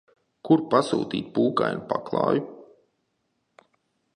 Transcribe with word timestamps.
Kur 0.49 0.61
pasūtīt 0.71 1.27
pūkainu 1.35 1.83
paklāju? 1.91 2.47